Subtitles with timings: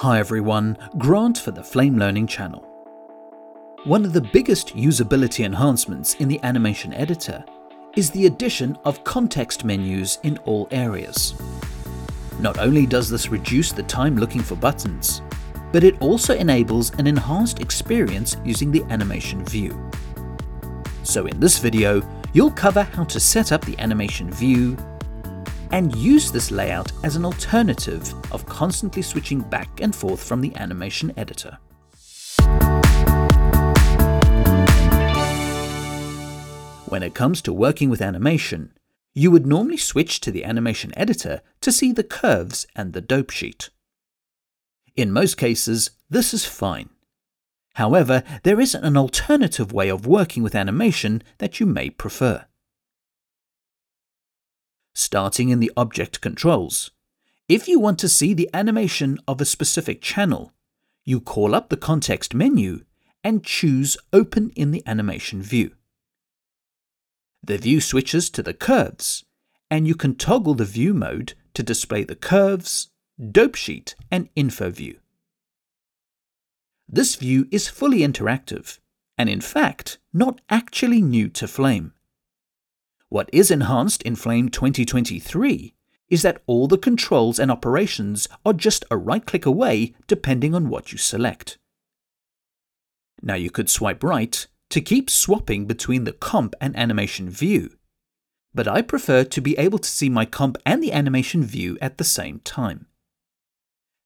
[0.00, 2.66] Hi everyone, Grant for the Flame Learning channel.
[3.84, 7.44] One of the biggest usability enhancements in the animation editor
[7.96, 11.34] is the addition of context menus in all areas.
[12.38, 15.20] Not only does this reduce the time looking for buttons,
[15.70, 19.90] but it also enables an enhanced experience using the animation view.
[21.02, 22.00] So in this video,
[22.32, 24.78] you'll cover how to set up the animation view
[25.72, 30.54] and use this layout as an alternative of constantly switching back and forth from the
[30.56, 31.58] animation editor.
[36.86, 38.72] When it comes to working with animation,
[39.14, 43.30] you would normally switch to the animation editor to see the curves and the dope
[43.30, 43.70] sheet.
[44.96, 46.90] In most cases, this is fine.
[47.74, 52.46] However, there is an alternative way of working with animation that you may prefer.
[55.00, 56.90] Starting in the object controls,
[57.48, 60.52] if you want to see the animation of a specific channel,
[61.06, 62.84] you call up the context menu
[63.24, 65.74] and choose Open in the Animation view.
[67.42, 69.24] The view switches to the curves,
[69.70, 74.68] and you can toggle the view mode to display the curves, dope sheet, and info
[74.68, 74.98] view.
[76.86, 78.78] This view is fully interactive,
[79.16, 81.94] and in fact, not actually new to Flame.
[83.10, 85.74] What is enhanced in Flame 2023
[86.10, 90.68] is that all the controls and operations are just a right click away depending on
[90.68, 91.58] what you select.
[93.20, 97.70] Now you could swipe right to keep swapping between the comp and animation view,
[98.54, 101.98] but I prefer to be able to see my comp and the animation view at
[101.98, 102.86] the same time.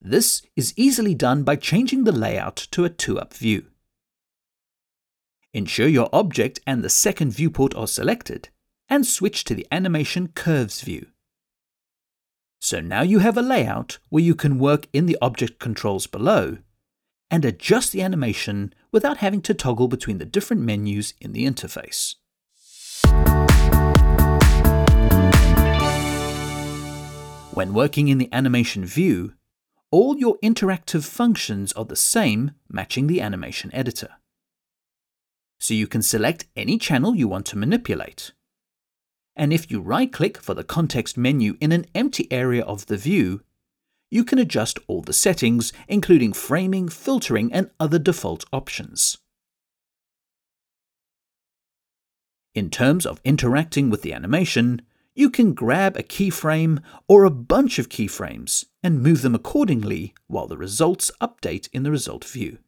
[0.00, 3.66] This is easily done by changing the layout to a 2-up view.
[5.52, 8.48] Ensure your object and the second viewport are selected,
[8.92, 11.06] and switch to the Animation Curves view.
[12.60, 16.58] So now you have a layout where you can work in the object controls below
[17.30, 22.16] and adjust the animation without having to toggle between the different menus in the interface.
[27.54, 29.32] When working in the animation view,
[29.90, 34.10] all your interactive functions are the same matching the animation editor.
[35.58, 38.32] So you can select any channel you want to manipulate.
[39.34, 43.42] And if you right-click for the context menu in an empty area of the view,
[44.10, 49.16] you can adjust all the settings, including framing, filtering, and other default options.
[52.54, 54.82] In terms of interacting with the animation,
[55.14, 60.46] you can grab a keyframe or a bunch of keyframes and move them accordingly while
[60.46, 62.58] the results update in the result view.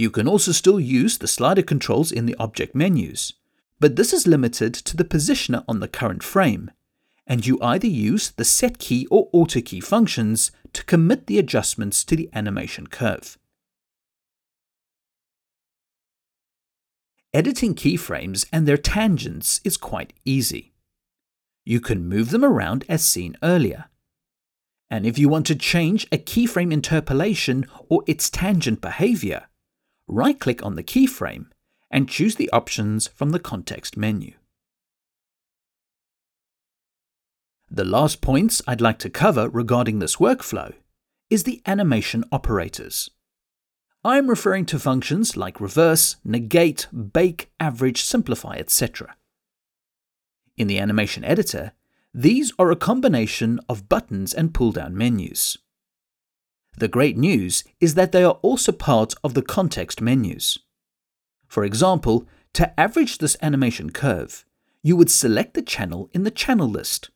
[0.00, 3.34] You can also still use the slider controls in the object menus,
[3.78, 6.70] but this is limited to the positioner on the current frame
[7.26, 12.02] and you either use the set key or auto key functions to commit the adjustments
[12.04, 13.36] to the animation curve.
[17.34, 20.72] Editing keyframes and their tangents is quite easy.
[21.66, 23.84] You can move them around as seen earlier.
[24.88, 29.44] And if you want to change a keyframe interpolation or its tangent behavior,
[30.10, 31.46] right-click on the keyframe
[31.90, 34.34] and choose the options from the context menu.
[37.70, 40.74] The last points I'd like to cover regarding this workflow
[41.30, 43.10] is the animation operators.
[44.04, 49.14] I'm referring to functions like reverse, negate, bake, average, simplify, etc.
[50.56, 51.72] In the animation editor,
[52.12, 55.58] these are a combination of buttons and pull-down menus.
[56.76, 60.58] The great news is that they are also part of the context menus.
[61.46, 64.44] For example, to average this animation curve,
[64.82, 67.10] you would select the channel in the channel list.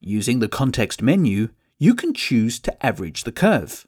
[0.00, 1.48] Using the context menu,
[1.78, 3.86] you can choose to average the curve.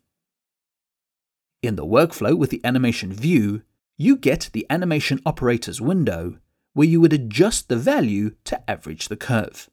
[1.62, 3.62] In the workflow with the animation view,
[3.98, 6.38] you get the animation operators window
[6.72, 9.68] where you would adjust the value to average the curve.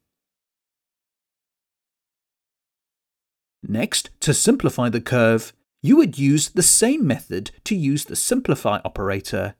[3.63, 8.79] Next, to simplify the curve, you would use the same method to use the simplify
[8.83, 9.55] operator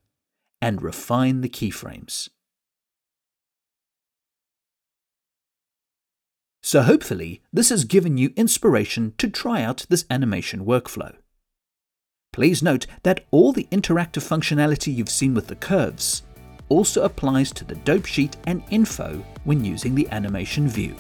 [0.62, 2.30] and refine the keyframes.
[6.64, 11.16] So hopefully this has given you inspiration to try out this animation workflow.
[12.34, 16.24] Please note that all the interactive functionality you've seen with the curves
[16.70, 20.96] also applies to the dope sheet and info when using the animation view.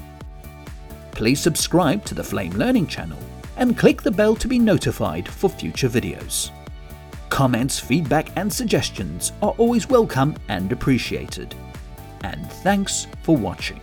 [1.18, 3.18] Please subscribe to the Flame Learning channel
[3.56, 6.52] and click the bell to be notified for future videos.
[7.30, 11.56] Comments, feedback and suggestions are always welcome and appreciated.
[12.22, 13.82] And thanks for watching.